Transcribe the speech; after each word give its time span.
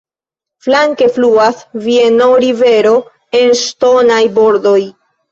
Flanke 0.67 1.07
fluas 1.17 1.59
Vieno-rivero 1.83 2.93
en 3.41 3.53
ŝtonaj 3.59 4.23
bordoj. 4.39 4.79